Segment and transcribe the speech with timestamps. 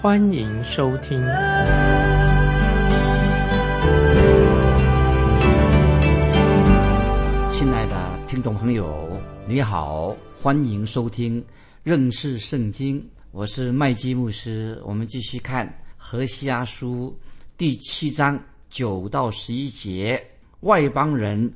[0.00, 1.18] 欢迎收听。
[7.50, 11.44] 亲爱的听众朋友，你好，欢迎收听
[11.82, 14.80] 认识圣经，我是麦基牧师。
[14.84, 17.18] 我们继续看何西阿书
[17.56, 18.40] 第七章
[18.70, 20.24] 九到十一节，
[20.60, 21.52] 外邦人。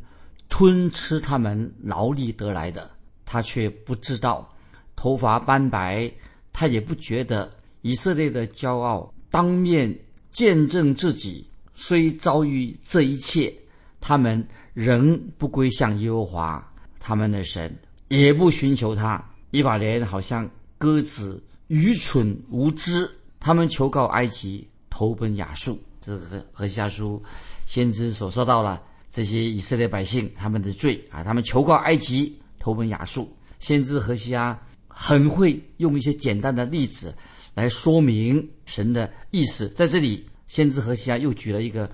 [0.48, 2.90] 吞吃他们劳力得来的，
[3.24, 4.46] 他却不知道；
[4.94, 6.12] 头发斑白，
[6.52, 7.48] 他也不觉得。
[7.82, 9.96] 以色列的骄傲当面
[10.30, 13.52] 见证自己，虽遭遇这一切，
[14.00, 17.76] 他们仍不归向耶和华他们的神，
[18.08, 19.22] 也不寻求他。
[19.50, 23.10] 以法莲好像鸽子，愚蠢无知。
[23.38, 25.78] 他们求告埃及，投奔亚述。
[26.00, 27.22] 这个何西阿书
[27.66, 28.82] 先知所说到了。
[29.10, 33.30] 这些以色列百姓他们的罪啊，他们求告埃及，投奔亚述。
[33.58, 37.14] 先知何西阿很会用一些简单的例子
[37.54, 39.68] 来说明神的意思。
[39.68, 41.88] 在这里，先知何西阿又举了一个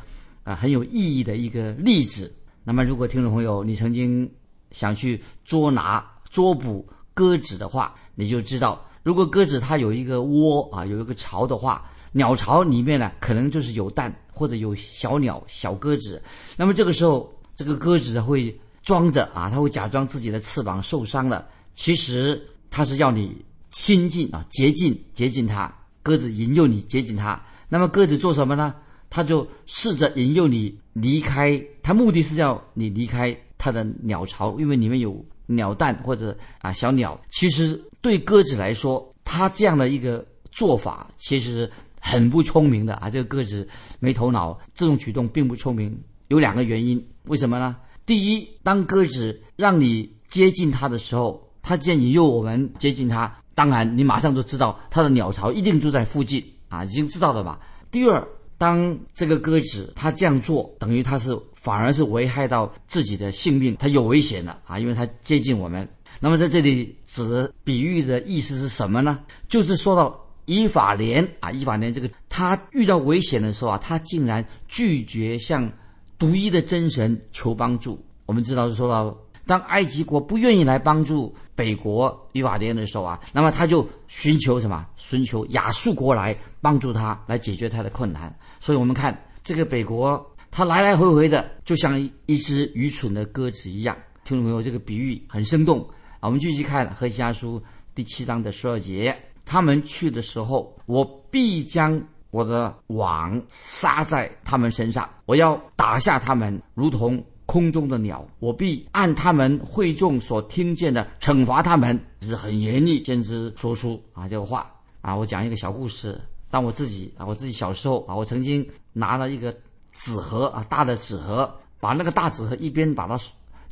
[0.45, 2.35] 啊很有意义的一个例子。
[2.65, 4.31] 那么，如果听众朋友你曾经
[4.71, 14.15] 想去捉拿、捉捕鸽子的话，你就知道，如果鸽子它有一个窝啊，有一个巢的话，鸟巢里面呢可能就是有蛋。
[14.39, 16.23] 或者有小鸟、小鸽子，
[16.57, 21.45] 那么这个时候，这个鸽子会装着啊，它会假装自己的翅膀受伤了。
[21.75, 23.37] 其实它是要你
[23.71, 25.73] 亲近啊，接近接近它。
[26.03, 28.75] 鸽子引诱你接近它，那么鸽子做什么呢？
[29.11, 37.21] 它就试着引诱你离开，它目的是要你离开它的鸟巢，因为里面有鸟蛋或者啊小鸟。
[37.31, 41.71] 其实对鸽子来说，它这样的一个做法，其实。
[42.01, 43.11] 很不聪明的啊！
[43.11, 46.01] 这个鸽子没头脑，这种举动并不聪明。
[46.29, 47.77] 有两个原因，为什么呢？
[48.07, 57.59] 第一，当鸽子让你接近它的时候，它竟然引诱我们接近它，当然你马上就知道它的鸟巢一定住在附近啊，已经知道了吧？
[57.91, 58.25] 第二，
[58.57, 65.89] 当这个鸽子它这样做，等于它是反而是危害到自己的性命，它有危险了啊，因为它接近我们。
[66.21, 69.19] 那么在这里指的比喻的意思是什么呢？
[69.49, 70.25] 就是说到。
[70.51, 75.71] 以法莲啊，以法莲这个他遇到危险的时候啊，他竟然拒绝向
[76.19, 78.03] 独一的真神求帮助。
[78.25, 79.15] 我们知道是说到，
[79.49, 84.87] 当埃及国不愿意来帮助北国以法莲的时候啊，那么他就寻求什么？
[84.95, 88.33] 寻求亚述国来帮助他，来解决他的困难。
[88.61, 93.97] 所以我们看这个北国，他来来回回的，就像一只愚蠢的鸽子一样。
[94.23, 95.89] 听众朋友，这个比喻很生动。
[96.21, 97.59] 我们继续看《何西阿书》
[97.95, 99.17] 第七章的十二节。
[99.47, 101.99] 他们去的时候，我必将
[102.31, 108.29] 我的网撒在他们身上，我要打下他们，如同空中的鸟。
[108.39, 114.71] 我必按他们会众所听见的惩罚他们，是很严厉，先知说出啊这个话
[115.01, 115.17] 啊。
[115.17, 116.21] 我讲一个小故事，
[116.51, 119.51] 当我自己啊，我自己小时候啊，我曾经拿了一个
[119.93, 121.51] 纸盒啊，大的纸盒，
[121.81, 123.19] 把那个大纸盒一边把它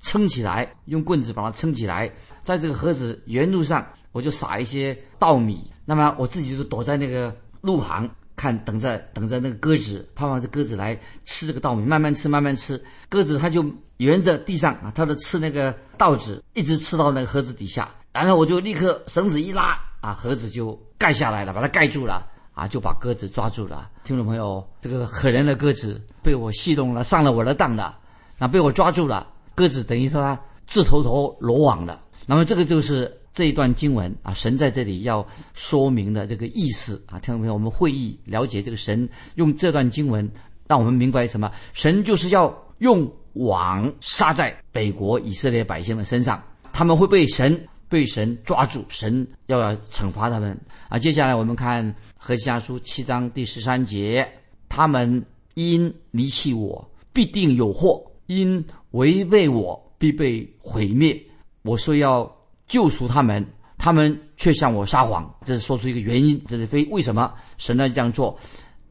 [0.00, 2.10] 撑起来，用棍子把它撑起来，
[2.42, 3.86] 在这个盒子原路上。
[4.12, 12.80] 我就撒一些稻米，那么我自己就躲在那个路旁看，等着等着那个鸽子，盼望这鸽子来吃这个稻米，慢慢吃慢慢吃。
[13.08, 13.64] 鸽子它就
[13.96, 23.90] 沿着地上啊，它的吃那个稻子，一直吃到那个盒子底下，然后我就立刻绳子一拉啊，盒子就盖下来了，把它盖住了啊，就把鸽子抓住了。
[24.04, 27.98] 听众朋友，这个可怜的鸽子被我戏弄了，上了我的当了，
[28.36, 32.00] 那被我抓住了，鸽子等于说它自投投罗网了。
[32.26, 33.10] 那么这个就是。
[33.36, 40.26] 这一段经文啊，神在这里要说明的这个意思啊，听众朋友，我们会议了解这个神用这段经文，
[40.66, 41.52] 让我们明白什么？
[41.74, 46.42] 神就是要用网撒在北国以色列百姓的身上，
[46.72, 50.98] 他们会被神被神抓住，神要要惩罚他们啊。
[50.98, 54.26] 接下来我们看何西阿书七章第十三节，
[54.66, 55.22] 他们
[55.52, 61.22] 因离弃我，必定有祸；因违背我，必被毁灭。
[61.60, 62.34] 我说要。
[62.68, 63.44] 救赎他们，
[63.78, 68.38] 他们却向我撒谎，这是说出一个原因，这是非为什么神呢这样做？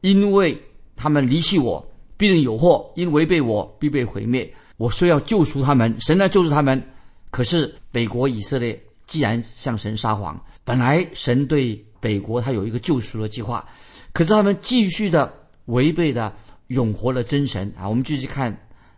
[0.00, 0.60] 因为
[0.96, 1.86] 他们离弃我，
[2.16, 4.50] 必定有祸；因违背我，必被毁灭。
[4.76, 6.82] 我说要救赎他们，神来救赎他们。
[7.30, 13.66] 可是北国以色列既然向神撒谎，本来神对北国他有一个救赎的计划，
[14.12, 15.30] 可是他们继续的
[15.66, 16.34] 违背了
[16.68, 17.88] 永活的真神啊！
[17.88, 18.56] 我们继续看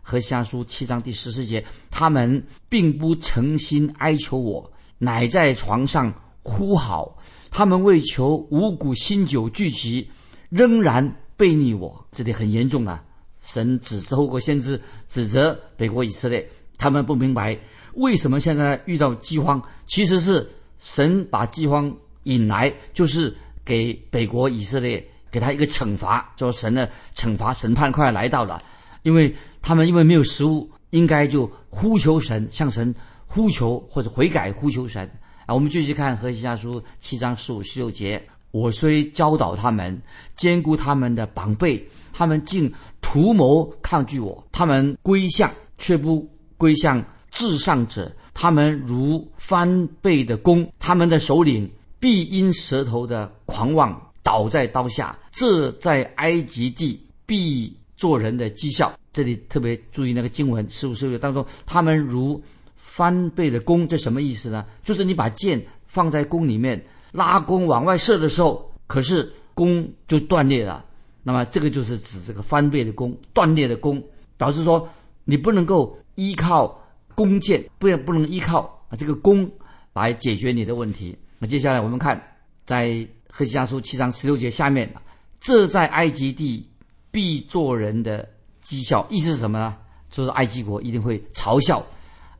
[0.09, 6.11] 和下书七章第十四节，他们并不诚心哀求我，乃在床上
[6.41, 7.15] 呼号，
[7.51, 10.09] 他们为求五谷新酒聚集，
[10.49, 12.03] 仍然背逆我。
[12.11, 13.03] 这里很严重了，
[13.43, 17.55] 神指透过先知指责北国以色列，他们不明白
[17.93, 23.31] 为什么现在遇到饥荒，其实是神把饥荒引来，就是
[23.63, 25.07] 给北国以色列。
[25.31, 28.59] 给他一个惩罚，说神的惩罚审判快要来到了，
[29.03, 32.93] 因为他们因为没有食物，应该就呼求神，向神
[33.25, 35.09] 呼求或者悔改呼求神
[35.45, 35.53] 啊。
[35.53, 40.01] 我们继续看何西家书七章十五十六节：我虽教导他们，
[40.35, 51.69] 兼顾他们的膀背，他们竟图谋抗拒我，他们归向却不归向至上者，他们如翻倍的弓，他们的首领
[51.99, 54.01] 必因舌头的狂妄。
[54.21, 58.97] 倒在刀下，这在埃及地必做人的绩效。
[59.11, 62.41] 这里特别注意那个经文十五十六当中，他们如
[62.77, 64.65] 翻倍的弓，这什么意思呢？
[64.81, 66.81] 就是你把箭放在弓里面，
[67.11, 70.85] 拉弓往外射的时候，可是弓就断裂了。
[71.23, 74.01] 那么这个就是指这个翻倍的弓，断裂的弓，
[74.37, 74.87] 表示说
[75.25, 76.81] 你不能够依靠
[77.15, 79.51] 弓箭，不要不能依靠啊这个弓
[79.93, 81.17] 来解决你的问题。
[81.37, 82.19] 那接下来我们看
[82.65, 83.05] 在。
[83.31, 84.91] 何西阿书七章十六节下面，
[85.39, 86.67] 这在埃及地
[87.11, 88.27] 必做人的
[88.63, 89.77] 讥笑，意思是什么呢？
[90.09, 91.85] 就是埃及国一定会嘲笑，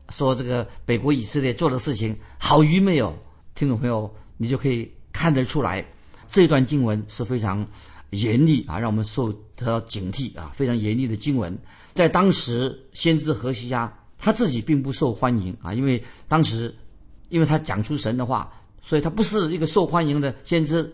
[0.08, 3.14] 说这个北国以色列做的事情好愚昧哦。
[3.54, 5.84] 听众朋友，你就可以看得出来，
[6.28, 7.66] 这段经文是非常
[8.10, 11.56] 严厉啊，让我们受得到警惕啊，非常严厉的经文。
[11.94, 16.74] 在当时，先知何西阿他自己并不受欢迎啊，因为当时，
[17.28, 18.52] 因为他讲出神的话。
[18.82, 20.90] 所以他不是一个受欢迎的先知。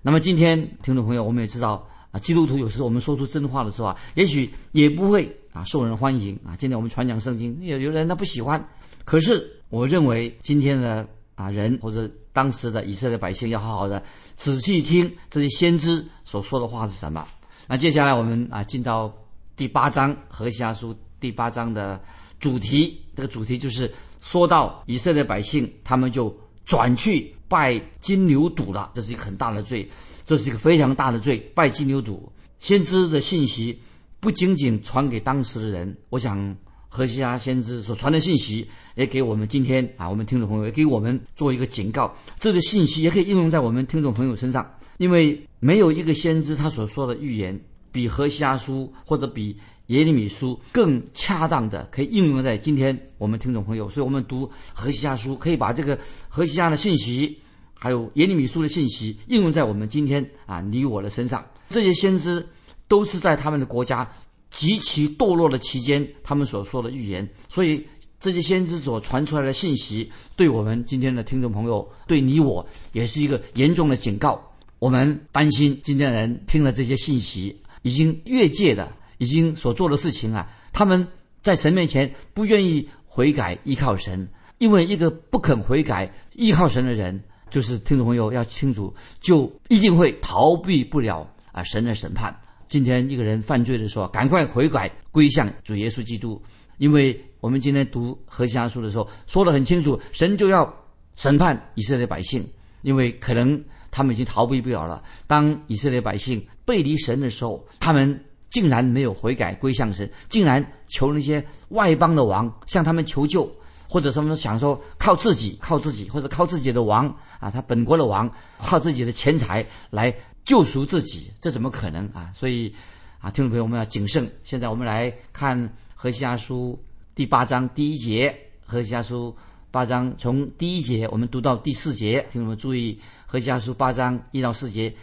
[0.00, 6.56] 那么今天听众朋友，我们也知道啊，基督徒有时我们说出真话的时候啊，也许也不会啊受人欢迎啊。
[6.56, 8.62] 今天我们传讲圣经，有有人他不喜欢。
[9.04, 14.02] 可是我认为今天的啊人或者当时的以色列百姓要好好的
[14.36, 17.26] 仔细听这些先知所说的话是什么。
[17.66, 19.12] 那接下来我们啊进到
[19.56, 22.00] 第八章何西阿书第八章的
[22.40, 23.90] 主题，这个主题就是
[24.20, 26.34] 说到以色列百姓，他们就。
[26.68, 29.88] 转去拜金牛犊了，这是一个很大的罪，
[30.24, 31.38] 这是一个非常大的罪。
[31.54, 32.20] 拜金牛犊，
[32.60, 33.80] 先知的信息
[34.20, 36.54] 不仅仅传给当时的人，我想
[36.88, 42.14] 何西阿先知所传的信息也给我们今天啊，我们听众朋友也给我们做一个警告。
[42.38, 47.58] 这个信息也可以应用在我们听众朋友身上，因为没有一个先知他所说的预言
[47.90, 49.56] 比何西阿书或者比。
[49.88, 55.98] 耶利米书更恰当的可以应用在今天我们听众朋友，所以我们读何西阿书可以把这个
[56.28, 57.38] 何西阿的信息，
[57.74, 61.44] 还有耶利米书的信息应用在我们今天啊你我的身上。
[61.70, 62.46] 这些先知
[62.86, 64.06] 都是在他们的国家
[64.50, 67.82] 极其堕落的期间，他们所说的预言，所以
[68.20, 74.38] 这些先知所传出来的信息，对我们今天的听众朋友，对你我也是一个严重的警告。
[74.78, 78.92] 我们担心今天人听了这些信息，已经越界的。
[79.18, 81.06] 已经所做的事情啊，他们
[81.42, 84.28] 在神面前不愿意悔改依靠神，
[84.58, 92.34] 因为一个不肯悔改依靠神的人，就是听众朋友要清楚，就一定会逃避不了啊神的审判。
[92.68, 96.40] 今天一个人犯罪的时候，赶快悔改归向主耶稣基督，
[96.76, 100.72] 因为我们今天读何西阿书的时候说得很清楚，神就要
[101.16, 102.46] 审判以色列百姓，
[102.82, 105.02] 因为可能他们已经逃避不了了。
[105.26, 108.24] 当以色列百姓背离神的时候，他们。
[108.50, 113.50] 竟然没有悔改归向神，竟然求那些外邦的王向他们求救，
[113.88, 117.06] 或者他们想说靠自己、靠自己，或者靠自己的王
[117.40, 120.14] 啊，他本国的王靠自己的钱财来
[120.44, 122.32] 救赎自己，这怎么可能啊？
[122.34, 122.74] 所以
[123.20, 124.26] 啊，听众朋友，们要谨慎。
[124.42, 126.78] 现在我们来看何西阿书
[127.14, 129.36] 第八章第一节，何西阿书
[129.70, 134.94] 八章从第一节我们读到第四节，听众们注意，何西阿书八章一到四节，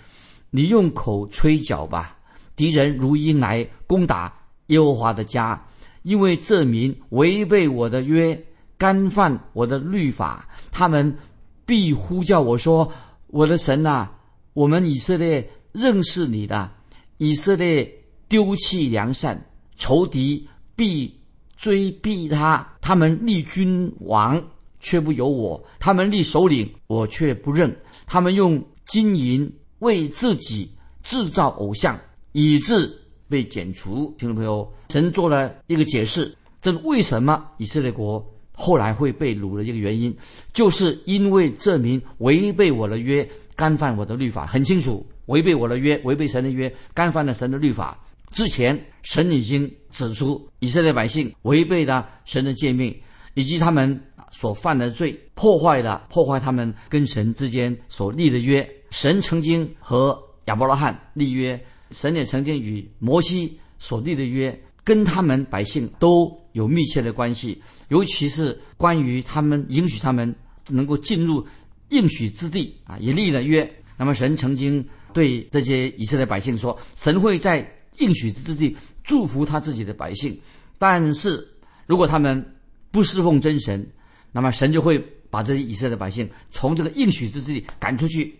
[0.49, 2.14] 你用口吹角吧。
[2.55, 4.33] 敌人如因来攻打
[4.67, 5.67] 耶和华的家，
[6.03, 8.45] 因为这民违背我的约，
[8.77, 11.17] 干犯我的律法，他们
[11.65, 12.91] 必呼叫我说
[13.27, 14.09] ：“我的神呐，
[14.53, 16.71] 我们以色列认识你的。”
[17.17, 17.89] 以色列
[18.27, 19.45] 丢弃良善，
[19.77, 21.17] 仇敌必
[21.55, 22.67] 追逼他。
[22.81, 24.43] 他们立君王
[24.81, 27.73] 却不由我，他们立首领我却不认。
[28.05, 30.69] 他们用金银为自己
[31.03, 31.97] 制造偶像。
[32.35, 32.93] 以致
[33.29, 34.13] 被剪除。
[34.17, 40.13] 听众朋友，神做了一个解释，这为什么以色列国后来会被掳的一个原因，
[40.51, 43.25] 就是因为这名违背我的约，
[43.55, 44.45] 干犯我的律法。
[44.45, 47.97] 很清楚，违背我的约，违背神的约，干犯了神的律法。
[48.31, 52.93] 之前，神已经指出以色列百姓违背了神的诫命，
[53.35, 53.97] 以及他们
[54.29, 58.69] 所犯的罪，破坏了破坏他们跟神之间所立的约。
[58.89, 61.57] 神曾经和亚伯拉罕立约，
[61.95, 67.61] 神也曾经与摩西所立的约，跟他们百姓都有密切的关系。
[67.87, 70.35] 尤其是关于他们允许他们
[70.69, 71.45] 能够进入
[71.89, 73.67] 应许之地啊，也立了约。
[73.97, 77.65] 那么神曾经对这些以色列百姓说：“神会在。”
[77.99, 78.75] 应许之地
[79.05, 80.37] 祝福他自己的百姓，
[80.77, 81.47] 但是
[81.85, 82.45] 如果他们
[82.91, 83.89] 不侍奉真神，
[84.33, 88.35] 那么神就会把这些以色列百姓从这个应许之地赶出去。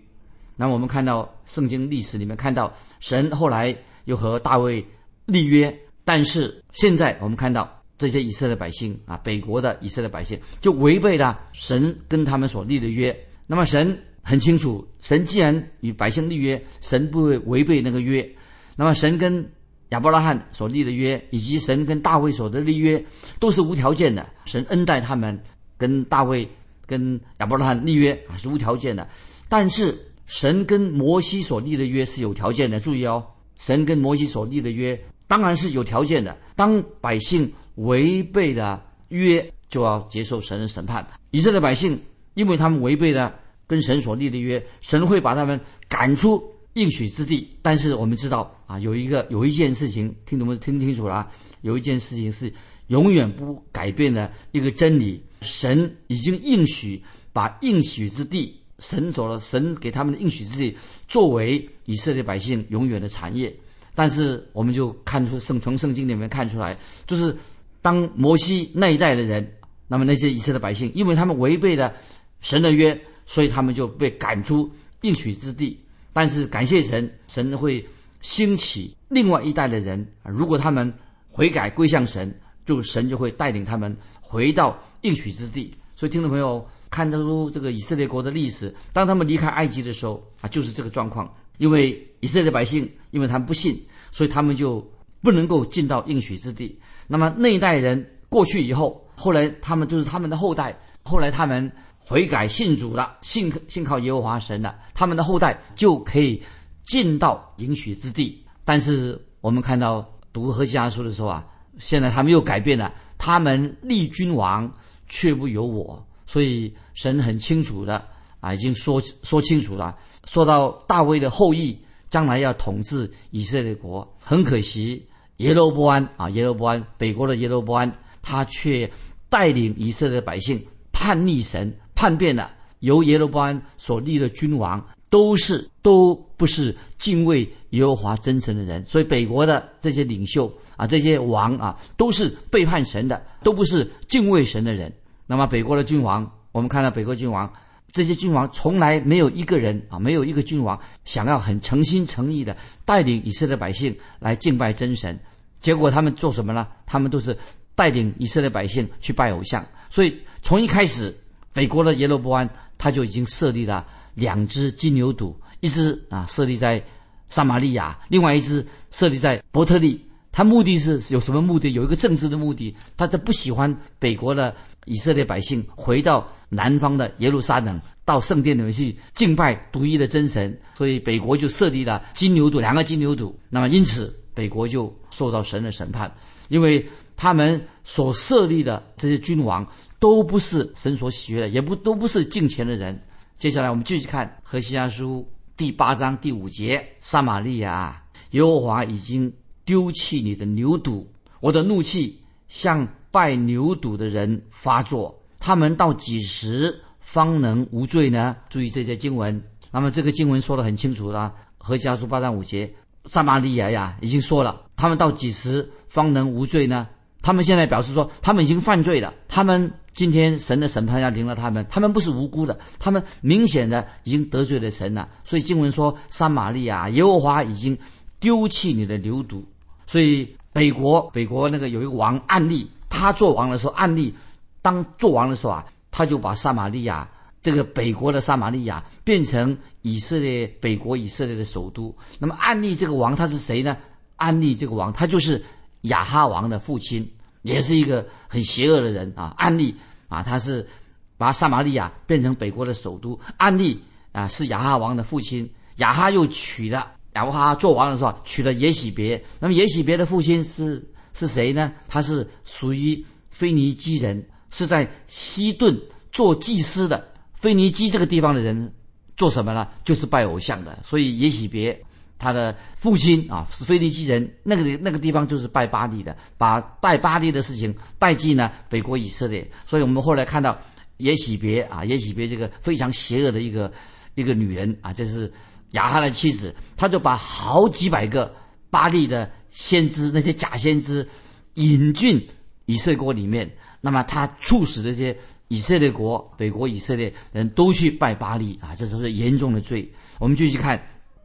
[0.56, 4.86] 那我们看到圣经历史里面看到神后来又和大卫
[5.26, 13.16] 立约，但是现在我们看到这些以色列百姓啊，北国的以色列百姓就违背了神跟他们所立的约。
[13.48, 18.28] 那么神很清楚，神既然与百姓立约，神不会违背那个约。
[18.76, 19.50] 那么，神跟
[19.90, 23.02] 亚伯拉罕所立的约，以及神跟大卫所的立约，
[23.40, 24.28] 都是无条件的。
[24.46, 25.40] 神恩待他们，
[25.78, 26.46] 跟大卫、
[26.86, 29.08] 跟亚伯拉罕立约啊，是无条件的。
[29.48, 29.96] 但是，
[30.26, 32.80] 神跟摩西所立的约是有条件的。
[32.80, 33.26] 注意哦，
[33.58, 36.38] 神跟摩西所立的约当然是有条件的。
[36.56, 41.06] 当百姓违背了约，就要接受神的审判。
[41.32, 42.00] 以色列百姓，
[42.34, 43.36] 因为他们违背了
[43.68, 46.44] 跟神所立的约，神会把他们赶出。
[46.76, 50.58] 应许之地，但是我们知道啊，有一个有一件事情，听懂没？
[50.58, 51.32] 听清楚了啊！
[51.62, 52.54] 有一件事情是
[52.88, 57.02] 永远不改变的一个真理：神已经应许
[57.32, 60.78] 把应许之地，神走了，神给他们的应许之地，
[61.08, 63.54] 作为以色列百姓永远的产业。
[63.94, 66.78] 但是我们就看出圣从圣经里面看出来，
[67.08, 67.36] 就是
[67.82, 69.50] 当摩西那一代的人，
[69.88, 71.94] 那么那些以色列百姓，因为他们违背了
[72.42, 74.70] 神的约，所以他们就被赶出
[75.02, 75.80] 应许之地。
[76.12, 77.86] 但是感谢神，神会
[78.22, 80.06] 兴起另外一代的人！
[80.24, 80.94] 如果他们
[81.30, 82.34] 悔改归向神，
[82.66, 85.74] 就神就会带领他们回到应许之地。
[85.96, 91.30] 所以，听众朋友看得出这个以色列国的历史，当他们离开埃及的时候啊，就是这个状况。
[91.58, 93.76] 因为以色列百姓，因为他们不信，
[94.12, 94.82] 所以他们就
[95.22, 96.80] 不能够进到应许之地。
[97.08, 100.74] 那么那一代人过去以后，后来他们就是他们的后代，
[101.04, 101.70] 后来他们。
[102.08, 106.40] 悔改信主了，信信靠耶和华神了，他们的后代就可以
[106.84, 108.46] 进到应许之地。
[108.64, 111.44] 但是我们看到读何西阿书的时候啊，
[111.80, 114.72] 现在他们又改变了，他们立君王
[115.08, 118.04] 却不由我，所以神很清楚的
[118.40, 121.78] 啊，已经说说清楚了，说到大卫的后裔
[122.10, 124.08] 将来要统治以色列国。
[124.20, 125.06] 很可惜
[125.38, 127.92] 耶罗波安啊，耶罗波安北国的耶罗波安，
[128.22, 128.90] 他却
[129.30, 131.74] 带领以色列百姓叛逆神。
[131.96, 144.94] 叛变了，由耶罗波安所立的君王都是都不是敬畏耶和华真神的人，所以北国的这些领袖啊，这些王啊，都是背叛神的，都不是敬畏神的人。
[145.28, 147.52] 那么北国的君王，我们看到北国君王，
[147.92, 152.56] 这些君王从来没有一个人啊，没有一个君王想要很诚心诚意的
[152.86, 155.20] 带领以色列百姓来敬拜真神。
[155.60, 156.68] 结果他们做什么呢？
[156.86, 157.38] 他们都是
[157.76, 159.66] 带领以色列百姓去拜偶像。
[159.90, 161.16] 所以从一开始。
[161.56, 166.84] 北国的耶罗波安，他就已经设立了两只金牛犊，一只啊设立在
[167.30, 170.06] 撒玛利亚，另外一只设立在伯特利。
[170.34, 171.72] 他目的是有什么目的？
[171.72, 174.54] 有一个政治的目的，他他不喜欢北国的
[174.86, 183.34] 以色列百姓回到南方的耶路撒冷，到圣殿里面去敬拜独一的真神，所以北国就设立了金牛犊，两个金牛犊。
[183.50, 186.12] 那么因此，北国就受到神的审判，
[186.48, 186.88] 因为
[187.18, 189.68] 他们所设立的这些君王。
[189.98, 193.02] 都不是神所喜悦的，也不都不是敬虔的人。
[193.38, 195.28] 接下来我们继续看《何西阿书》
[195.58, 201.04] 第八章第五节：撒玛利亚，耶和华已经丢弃你的牛犊，
[201.40, 205.18] 我的怒气向拜牛犊的人发作。
[205.40, 208.36] 他们到几时方能无罪呢？
[208.50, 209.42] 注意这些经文。
[209.72, 212.70] 那么这个经文说的很清楚了，《何西阿书》八章五节，
[213.06, 216.90] 撒玛利亚呀，已经说了，他们到几时方能无罪呢？
[217.22, 219.72] 他们现在表示说，他们已经犯罪了，他们。
[219.96, 225.08] 今天神的审判要临了他们，他们不是无辜的，他们明显的已经得罪了神了。
[225.24, 227.78] 所以经文说，撒玛利亚耶和华已经
[228.20, 229.42] 丢弃你的牛犊。
[229.86, 234.14] 所以北国北国那个有一个王暗利，他做王的时候，暗利
[234.62, 237.08] 当做王的时候啊，他就把撒玛利亚
[237.42, 241.96] 这个北国的撒玛利亚变成以色列北国以色列的首都。
[242.18, 243.76] 那么暗利这个王他是谁呢？
[244.16, 245.44] 暗利这个王他就是
[245.82, 247.06] 亚哈王的父亲。
[247.42, 249.76] 也是一个很邪恶的人啊，安利
[250.08, 250.68] 啊，他是
[251.16, 253.20] 把撒玛利亚变成北国的首都。
[253.38, 253.80] 安利
[254.12, 259.24] 啊，是亚哈王的父亲，亚哈又娶了亚哈做王的时候娶了耶喜别。
[259.40, 260.84] 那么耶喜别的父亲是
[261.16, 261.74] 是谁呢？
[261.88, 265.76] 他是属于腓尼基人，是在西顿
[266.12, 267.12] 做祭司的。
[267.34, 268.72] 腓尼基这个地方的人
[269.18, 269.68] 做什么呢？
[269.84, 270.78] 就是拜偶像的。
[270.84, 271.76] 所以耶喜别
[272.20, 279.50] 他的父亲啊是腓尼基人，那个那个地方就是拜巴利的，把拜巴利的事情带进了北国以色列。
[279.66, 280.56] 所以我们后来看到。
[281.00, 283.70] 耶喜别啊，耶喜别这个非常邪恶的一个
[284.14, 285.30] 一个女人啊，这是
[285.72, 288.34] 亚哈的妻子，他就把好几百个
[288.70, 291.08] 巴利的先知，那些假先知
[291.54, 292.28] 引进
[292.66, 299.90] 以色列国里面，那么他促使这些以色列国北国以色列人都去拜巴利啊，这都是严重的罪。
[300.20, 300.78] 我们继续看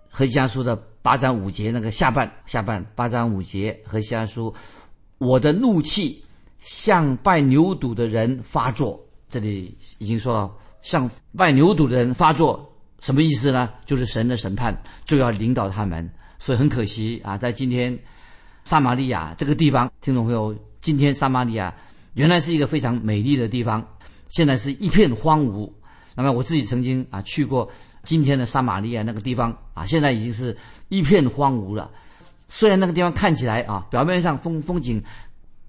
[0.08, 4.54] 何西阿书的八章五节那个下半下半八章五节何西阿书，
[5.18, 6.25] 我的怒气
[6.60, 9.04] 向拜牛犊的人发作。
[9.28, 13.70] 这里已经说到，向拜牛犊的人发作，什么意思呢？
[13.84, 16.08] 就是神的审判就要领导他们。
[16.38, 17.99] 所以很可惜啊，在今天
[18.70, 21.74] 撒玛利亚这个地方，听众朋友，今天撒玛利亚
[22.14, 23.84] 原来是一个非常美丽的地方，
[24.28, 25.68] 现在是一片荒芜。
[26.14, 27.68] 那么我自己曾经啊去过
[28.04, 30.56] 今天的撒玛利亚那个地方啊，现在已经是
[30.88, 31.90] 一片荒芜了。
[32.46, 35.02] 虽然那个地方看起来啊，表面上风风景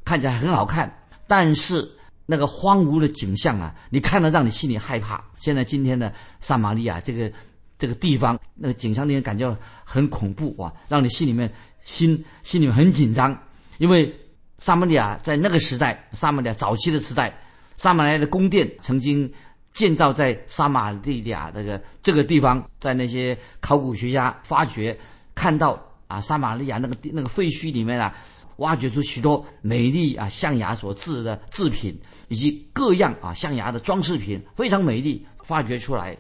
[0.06, 1.94] 看起来很好看，但是。
[2.28, 5.22] 那个荒芜的景象啊，你看了让你心里害怕。
[5.38, 7.30] 现在今天的撒玛利亚这个
[7.78, 9.54] 这个地方，那个景象令人感觉
[9.84, 11.52] 很恐怖啊，让你心里面
[11.84, 13.38] 心心里面很紧张。
[13.78, 14.14] 因为
[14.60, 17.36] 撒玛利亚在那个时代，撒玛利亚早期的时代，
[17.78, 19.32] 撒玛利亚的宫殿曾经
[19.74, 24.98] 建造在撒玛利亚这个这个地方，在那些考古学家发掘
[25.34, 28.16] 看到啊，撒玛利亚那个那个废墟里面啊。
[28.58, 35.26] 挖掘出许多美丽啊象牙所制的制品，以及各样啊象牙的装饰品，非常美丽。
[35.44, 36.16] 发掘出来，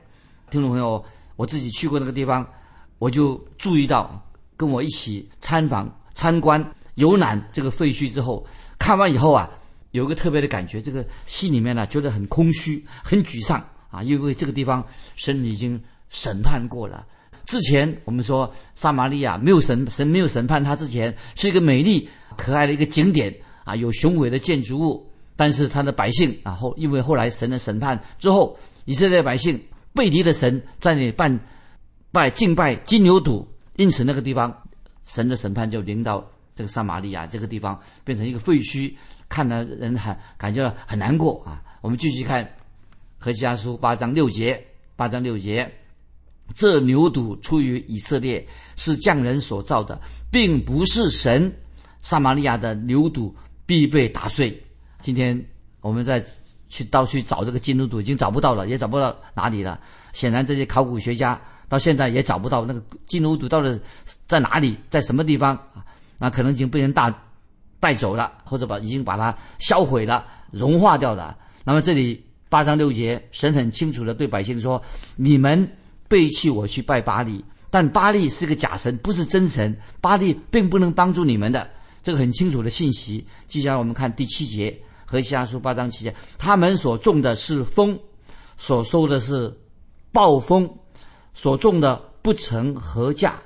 [0.50, 2.48] 听众朋友，我自己去过那个地方，
[2.98, 4.20] 我就注意到，
[4.62, 8.46] 跟我一起参访、参观、游览这个废墟之后，
[8.78, 9.50] 看完以后啊，
[9.90, 17.04] 有个特别的感觉，这个心里面呢觉得很空虚、很沮丧啊，因为这个地方神已经审判过了。
[17.48, 22.08] 之前我们说撒玛利亚没有神，神没有审判他之前是一个美丽。
[22.38, 29.60] 可爱的一个景点啊，有雄伟的建筑物，但是他的百姓啊后因为后来神的审判之后，以色列百姓
[29.94, 31.30] 背离了神，在那里拜
[32.12, 33.46] 拜敬拜金牛犊，
[33.82, 34.56] 因此那个地方
[35.08, 38.94] 神的审判就临到这个撒玛利亚这个地方，变成一个废墟，
[39.28, 41.60] 看了人很感觉很难过啊。
[41.82, 42.48] 我们继续看
[43.18, 44.64] 何西阿书八章六节，
[44.96, 45.68] 八章六节，
[46.54, 50.00] 这牛犊出于以色列，是匠人所造的，
[50.32, 51.52] 并不是神。
[52.04, 53.34] 撒玛利亚的牛犊
[53.66, 54.64] 必被打碎。
[55.00, 55.44] 今天
[55.80, 56.24] 我们在
[56.70, 59.80] 去到处找这个金牛犊，已经找不到了，也找不到哪里了。
[60.14, 63.80] 显然，这些考古学家到现在也找不到那个金牛犊到底
[64.28, 65.86] 在哪里，在什么地方啊？
[66.18, 67.10] 那可能已经被人大
[67.80, 71.38] 带走了，或者把已经把它销毁了、融化掉了。
[71.64, 74.84] 那么这里八章六节，神很清楚的对百姓说
[75.16, 75.78] ：“你们
[76.10, 79.74] 背弃我去拜巴利，但巴利是个假神，不是真神。
[80.02, 81.70] 巴利并不能帮助你们的。”
[82.04, 83.26] 这个很清楚的信息。
[83.48, 87.98] 接下来我们看第七节和西阿书八章七节，他们所种的是风，
[88.58, 89.56] 所收的是
[90.12, 90.70] 暴风，
[91.34, 93.42] 所种的不成禾价，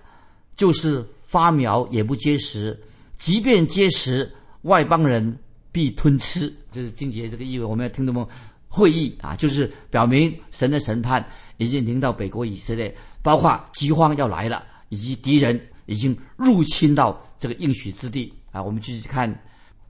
[0.55, 2.77] 就是发苗也不结实，
[3.17, 4.31] 即便结实，
[4.63, 5.37] 外邦人
[5.71, 6.53] 必吞吃。
[6.71, 8.27] 这是经节这个意味，我们要听懂吗？
[8.67, 11.25] 会议啊，就是表明神的审判
[11.57, 18.33] 已经临到北国以色列，包括饥荒要来了，以及敌人已经入侵到这个应许之地。
[18.51, 19.33] 啊，我们继续看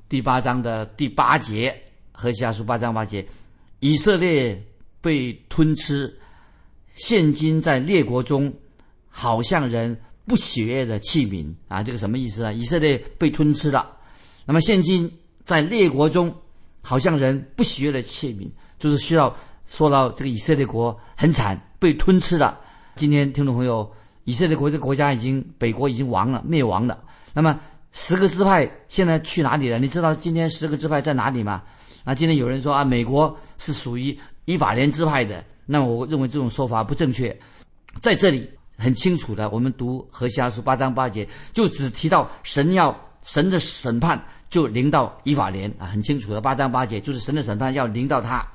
[0.07, 1.75] 第八章的第八节
[2.11, 3.27] 和下书八章八节，
[3.79, 4.63] 以色列
[5.01, 6.15] 被吞吃，
[6.95, 8.51] 现今在列国中，
[9.07, 12.51] 好像人不喜悦的器皿啊，这个什么意思啊？
[12.51, 13.95] 以色列被吞吃了，
[14.45, 15.09] 那么现今
[15.43, 16.35] 在列国中，
[16.81, 19.35] 好像人不喜悦的器皿，就是需要
[19.67, 22.59] 说到这个以色列国很惨，被吞吃了。
[22.95, 23.91] 今天听众朋友，
[24.23, 27.03] 以色列国这个国家已经北国已经亡了，灭亡了，
[27.33, 27.59] 那么。
[27.97, 29.79] 十个支派现在去哪里了？
[29.79, 31.63] 你知道今天十个支派在哪里吗？
[32.03, 37.35] 啊，今天有人说啊，美国是属于以法莲支派的，那我认为这种说法不正确。
[38.01, 48.45] 在这里很清楚的，我们读何西阿书八章八节，就只提到神要神的审判就临到以法莲啊，很清楚的八章八节就是神的审判要临到他。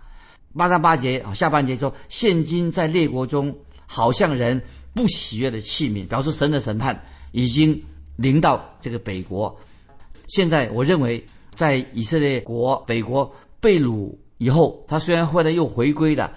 [0.56, 3.54] 八章八节啊，下半节说现今在列国中，
[3.86, 4.60] 好像人
[4.94, 7.82] 不喜悦的器皿，表示神的审判已经。
[8.16, 9.58] 临到这个北国，
[10.26, 16.30] 现在我认为，在以色列国北国被掳以后，他虽然后来又回归了，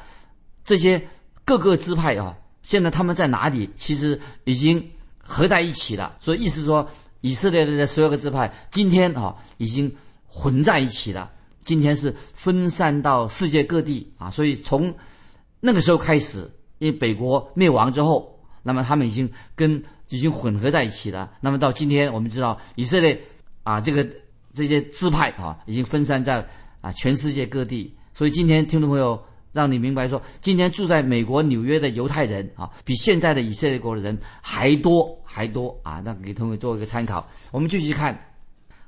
[0.63, 1.01] 这些
[1.43, 3.69] 各个支派啊，现在他们在哪里？
[3.75, 6.15] 其实已经合在一起了。
[6.19, 6.87] 所以意思说，
[7.19, 9.93] 以色列的这十二个支派今天啊已经
[10.25, 11.29] 混在一起了。
[11.65, 14.29] 今天是分散到世界各地啊。
[14.29, 14.93] 所以从
[15.59, 16.49] 那个时候开始，
[16.79, 21.29] 因为北国灭亡之后，那么他们已经跟已经混合在一起了。
[21.41, 23.21] 那么到今天，我们知道以色列
[23.63, 24.07] 啊这个
[24.53, 26.45] 这些支派啊已经分散在
[26.79, 27.93] 啊全世界各地。
[28.13, 29.21] 所以今天听众朋友。
[29.53, 36.01] 让你明白说，今天住在美国纽约的犹太人啊，比现在的以色列国的人还多还多啊！
[36.03, 37.29] 那给同学做一个参考。
[37.51, 38.15] 我们继续看《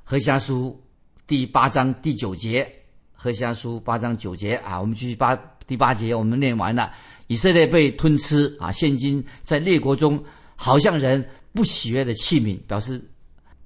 [0.02, 0.76] 何西阿书》
[1.24, 2.64] 第八章第九节，
[3.14, 5.36] 《何西阿书》八章九节啊，我们继续八
[5.68, 6.90] 第八节，我们念完了。
[7.28, 10.20] 以色列被吞吃啊，现今在列国中
[10.56, 13.00] 好像人不喜悦的器皿，表示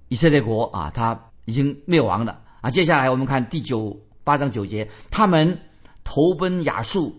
[0.09, 2.71] 以色列国啊，他已经灭亡了啊。
[2.71, 5.59] 接下来我们看第九八章九节，他们。
[6.13, 7.17] 投奔亚述，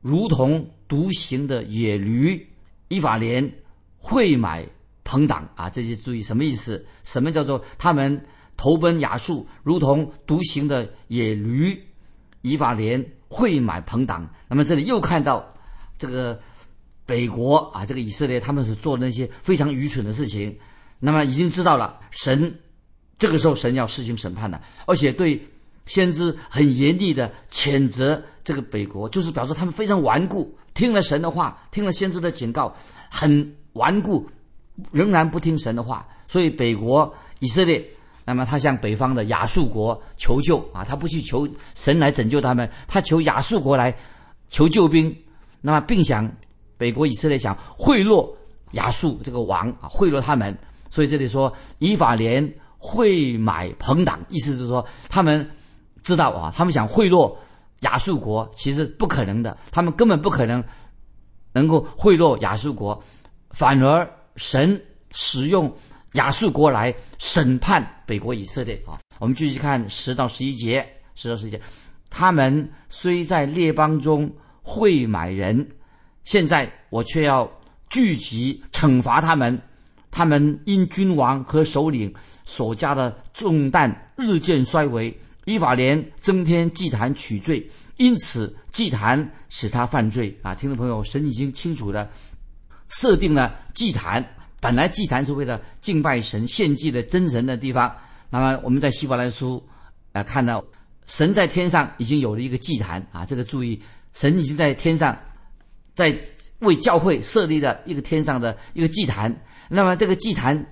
[0.00, 2.40] 如同独行的野驴；
[2.86, 3.52] 以法莲
[3.96, 4.64] 会买
[5.02, 5.68] 朋党啊！
[5.68, 6.86] 这些注意什么意思？
[7.02, 8.24] 什么叫做他们
[8.56, 11.76] 投奔亚述，如同独行的野驴；
[12.42, 14.32] 以法莲会买朋党。
[14.46, 15.44] 那么这里又看到
[15.98, 16.40] 这个
[17.04, 20.56] 北国啊，这个以色列他们是做的那些非常愚蠢的事情。
[21.00, 22.56] 那么已经知道了，神
[23.18, 25.44] 这个时候神要施行审判的，而且对。
[25.88, 32.72] 先知很严厉的谴责这个北国，就是表示他们非常顽固，听了神的话，听了先知的警告，
[33.10, 34.28] 很顽固，
[34.92, 36.06] 仍然不听神的话。
[36.28, 37.82] 所以北国以色列，
[38.26, 43.96] 那么他向北方的亚述国求救啊，他不去求神来拯救他们，他求亚述国来
[44.48, 45.16] 求救兵。
[45.62, 46.30] 那么并想
[46.76, 48.30] 北国以色列想贿赂
[48.72, 50.56] 亚述这个王啊，贿赂他们。
[50.90, 55.50] 所以这里说以法莲会买朋党，意思是说他们。
[56.08, 57.36] 知道啊，他们想贿赂
[57.80, 60.64] 亚述国，其实不可能的，他们根本不可能
[61.52, 62.98] 能够贿赂亚述国，
[63.50, 65.70] 反而神使用
[66.14, 68.96] 亚述国来审判北国以色列啊。
[69.18, 70.82] 我们继续看十到十一节，
[71.14, 71.60] 十到十一节，
[72.08, 75.68] 他们虽在列邦中会买人，
[76.24, 77.46] 现在我却要
[77.90, 79.60] 聚集惩罚他们，
[80.10, 82.10] 他们因君王和首领
[82.44, 85.14] 所加的重担日渐衰微。
[85.48, 90.54] 依法连增添祭坛取罪，因此祭坛使他犯罪啊！
[90.54, 92.10] 听众朋友，神已经清楚的
[92.90, 94.22] 设定了祭坛。
[94.60, 97.96] 本来祭坛是为了敬拜神、献祭的真神的地方。
[98.28, 99.66] 那么我们在希伯来书
[100.12, 100.62] 啊看到，
[101.06, 103.24] 神在天上已经有了一个祭坛啊！
[103.24, 103.80] 这个注意，
[104.12, 105.18] 神已经在天上，
[105.94, 106.14] 在
[106.58, 109.34] 为教会设立了一个天上的一个祭坛。
[109.70, 110.66] 那么这个祭坛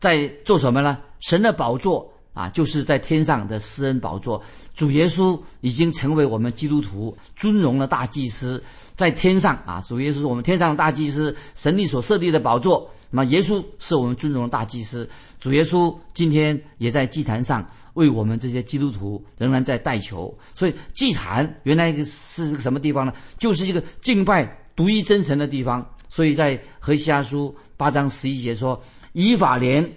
[0.00, 0.98] 在做什么呢？
[1.20, 2.12] 神的宝座。
[2.40, 4.42] 啊，就是在天上的施恩宝座，
[4.74, 8.62] 主耶稣已经成为我们基督徒尊荣的大祭司，
[8.96, 12.90] 在天上啊，主耶稣是我们天上的大祭司，神力所设立的宝座。
[13.10, 15.06] 那么耶稣是我们尊荣的大祭司，
[15.38, 20.34] 主耶稣今天也在祭坛上为我们这些基督徒仍然在代求。
[20.54, 23.12] 所以祭坛原来是个什么地方呢？
[23.36, 25.86] 就是一个敬拜独一真神的地方。
[26.08, 28.80] 所以在何西阿书八章十一节说
[29.12, 29.92] ：“以法莲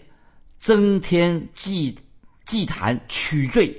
[0.59, 1.97] 增添祭。”
[2.45, 3.75] 祭坛取罪，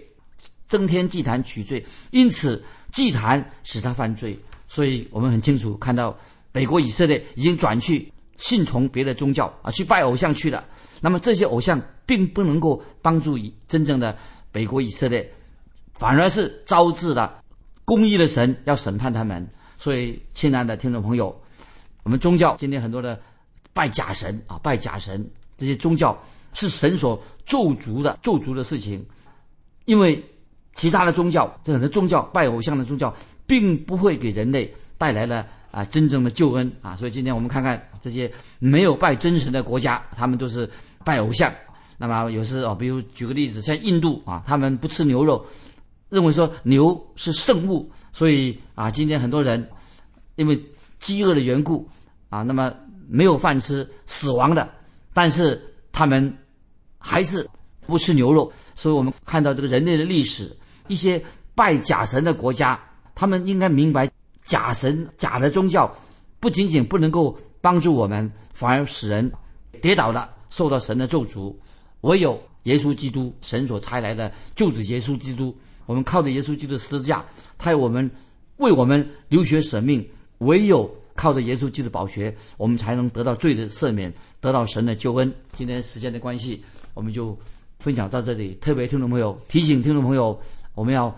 [0.67, 4.39] 增添祭坛取罪，因此祭坛使他犯罪。
[4.67, 6.17] 所以我们很清楚看到，
[6.51, 10.65] 北国以色列已经转去信从别的宗教啊，去拜偶像去了。
[11.01, 14.17] 那么这些偶像并不能够帮助以真正的
[14.51, 15.31] 北国以色列，
[15.93, 17.43] 反而是招致了
[17.85, 19.47] 公义的神要审判他们。
[19.77, 21.39] 所以，亲爱的听众朋友，
[22.03, 23.21] 我们宗教今天很多的
[23.75, 25.25] 拜假神啊，拜假神
[25.59, 26.19] 这些宗教。
[26.55, 29.05] 是神所咒诅的咒诅的事情，
[29.85, 30.25] 因为
[30.75, 33.15] 其他的宗教，这很多宗教拜偶像的宗教，
[33.47, 36.97] 并不会给人类带来了啊真正的救恩啊。
[36.97, 40.69] 所以今天我们看看这些没有拜真神的国家，他们都是
[41.05, 41.53] 拜偶像。
[41.99, 45.45] 那么有时哦，比如举个例子，像印度啊，他们不吃牛肉，
[46.09, 49.69] 认为说牛是圣物，所以啊，今天很多人
[50.37, 50.61] 因为
[50.99, 51.89] 饥饿的缘故
[52.31, 52.73] 啊，那么
[53.09, 54.69] 没有饭吃，死亡的，
[55.13, 55.61] 但是
[55.93, 56.37] 他们。
[57.07, 57.47] 还是
[57.87, 60.57] 不吃牛肉，所以我们看到这个人类的历史，
[60.89, 61.23] 一些
[61.55, 62.83] 拜假神的国家，
[63.15, 64.11] 他们应该明白，
[64.43, 65.95] 假神、假的宗教，
[66.41, 69.31] 不仅仅不能够帮助我们，反而使人
[69.83, 71.55] 跌倒了，受到神的咒诅。
[72.01, 77.23] 唯有耶稣基督，神所差来的救主耶稣基督，我们靠着耶稣基督的十字架，
[77.59, 78.11] 他为我们
[78.57, 80.91] 为我们流血舍命，唯有。
[81.17, 85.33] 靠着耶稣基督的宝血，我们才能得到罪的赦免，得到神的救恩。
[85.53, 86.61] 今天时间的关系，
[86.95, 87.39] 我们就
[87.79, 88.57] 分享到这里。
[88.61, 90.41] 特别听众朋友提醒听众朋友，
[90.75, 91.15] 我们要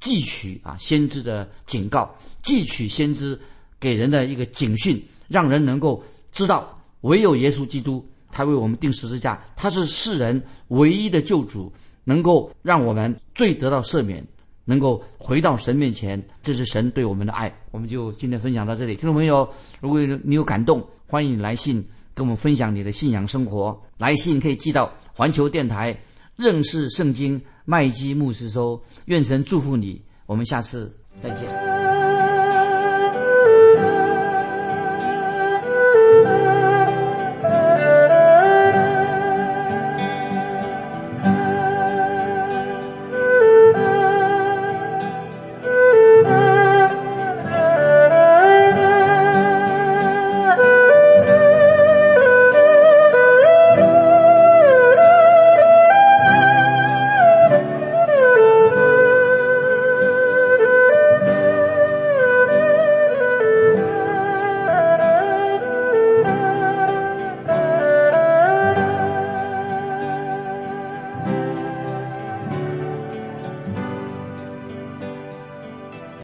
[0.00, 3.38] 汲取啊先知的警告，汲取先知
[3.78, 11.72] 给人的一个警训，让人能够知道，唯有耶稣基督，他为我们定十字架，他是世人唯一的救主，
[12.04, 14.26] 能够让我们罪得到赦免，
[14.64, 16.20] 能够回到神面前。
[16.42, 17.54] 这是神对我们的爱。
[17.70, 19.48] 我们就今天分享到这里，听众朋友，
[19.80, 23.80] 如果你有感动，欢迎来信跟我们分享你的信仰生活。
[23.98, 25.98] 来信可以寄到环球电台
[26.36, 28.80] 认识圣经麦基牧师收。
[29.06, 31.71] 愿神祝福你，我们下次再见。